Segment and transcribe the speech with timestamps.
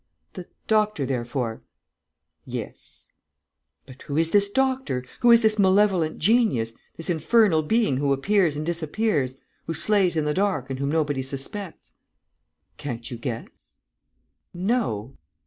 [0.33, 1.61] "The doctor, therefore?"
[2.43, 3.11] "Yes."
[3.85, 5.05] "But who is this doctor?
[5.19, 9.37] Who is this malevolent genius, this infernal being who appears and disappears,
[9.67, 11.91] who slays in the dark and whom nobody suspects?"
[12.77, 13.49] "Can't you guess?"
[14.55, 15.17] "No."